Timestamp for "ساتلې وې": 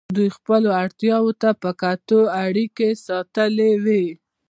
3.07-4.05